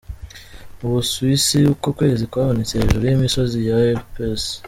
[0.79, 4.43] Mu Buswisse uko kwezi kwabonetse hejuru y'imisozi ya Alpes.